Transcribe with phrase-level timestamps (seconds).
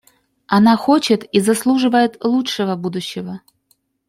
[0.47, 3.41] Она хочет и заслуживает лучшего будущего.